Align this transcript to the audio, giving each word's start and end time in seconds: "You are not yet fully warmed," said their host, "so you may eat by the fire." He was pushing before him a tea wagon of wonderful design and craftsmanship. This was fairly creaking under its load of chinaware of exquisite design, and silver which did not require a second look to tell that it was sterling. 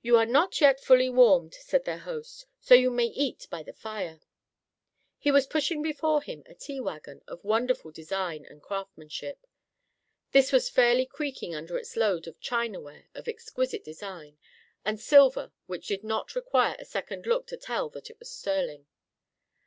"You 0.00 0.16
are 0.16 0.24
not 0.24 0.62
yet 0.62 0.80
fully 0.80 1.10
warmed," 1.10 1.52
said 1.52 1.84
their 1.84 1.98
host, 1.98 2.46
"so 2.58 2.74
you 2.74 2.90
may 2.90 3.04
eat 3.04 3.46
by 3.50 3.62
the 3.62 3.74
fire." 3.74 4.22
He 5.18 5.30
was 5.30 5.46
pushing 5.46 5.82
before 5.82 6.22
him 6.22 6.42
a 6.46 6.54
tea 6.54 6.80
wagon 6.80 7.22
of 7.28 7.44
wonderful 7.44 7.90
design 7.90 8.46
and 8.46 8.62
craftsmanship. 8.62 9.46
This 10.32 10.52
was 10.52 10.70
fairly 10.70 11.04
creaking 11.04 11.54
under 11.54 11.76
its 11.76 11.96
load 11.98 12.26
of 12.26 12.40
chinaware 12.40 13.08
of 13.14 13.28
exquisite 13.28 13.84
design, 13.84 14.38
and 14.86 14.98
silver 14.98 15.52
which 15.66 15.88
did 15.88 16.02
not 16.02 16.34
require 16.34 16.74
a 16.78 16.86
second 16.86 17.26
look 17.26 17.46
to 17.48 17.58
tell 17.58 17.90
that 17.90 18.08
it 18.08 18.18
was 18.18 18.30
sterling. 18.30 18.86